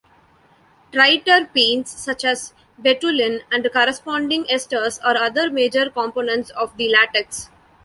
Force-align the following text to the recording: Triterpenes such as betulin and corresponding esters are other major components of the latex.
Triterpenes 0.91 1.87
such 1.87 2.25
as 2.25 2.55
betulin 2.83 3.41
and 3.51 3.69
corresponding 3.71 4.45
esters 4.45 4.99
are 5.05 5.15
other 5.15 5.51
major 5.51 5.91
components 5.91 6.49
of 6.49 6.75
the 6.75 6.89
latex. 6.89 7.49